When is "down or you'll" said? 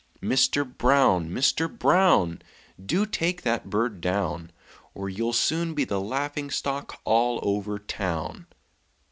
4.01-5.31